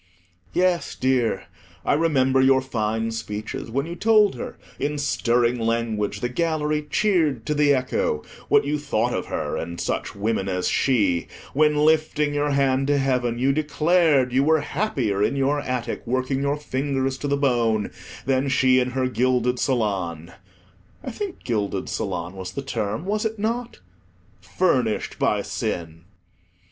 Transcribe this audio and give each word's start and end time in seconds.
Yes, 0.53 0.95
dear, 0.95 1.43
I 1.85 1.93
remember 1.93 2.41
your 2.41 2.59
fine 2.59 3.11
speeches, 3.11 3.69
when 3.69 3.85
you 3.85 3.95
told 3.95 4.33
her, 4.33 4.57
in 4.79 4.97
stirring 4.97 5.59
language 5.59 6.21
the 6.21 6.27
gallery 6.29 6.87
cheered 6.89 7.45
to 7.45 7.53
the 7.53 7.71
echo, 7.75 8.23
what 8.47 8.65
you 8.65 8.79
thought 8.79 9.13
of 9.13 9.27
her 9.27 9.55
and 9.57 9.73
of 9.73 9.79
such 9.81 10.15
women 10.15 10.49
as 10.49 10.67
she; 10.67 11.27
when, 11.53 11.75
lifting 11.75 12.33
your 12.33 12.49
hand 12.49 12.87
to 12.87 12.97
heaven, 12.97 13.37
you 13.37 13.53
declared 13.53 14.33
you 14.33 14.43
were 14.43 14.61
happier 14.61 15.21
in 15.21 15.35
your 15.35 15.59
attic, 15.59 16.01
working 16.07 16.41
your 16.41 16.57
fingers 16.57 17.15
to 17.19 17.27
the 17.27 17.37
bone, 17.37 17.91
than 18.25 18.49
she 18.49 18.79
in 18.79 18.89
her 18.89 19.05
gilded 19.07 19.59
salon—I 19.59 21.11
think 21.11 21.43
"gilded 21.43 21.89
salon" 21.89 22.33
was 22.33 22.53
the 22.53 22.63
term, 22.63 23.05
was 23.05 23.23
it 23.23 23.37
not?—furnished 23.37 25.19
by 25.19 25.43
sin. 25.43 26.05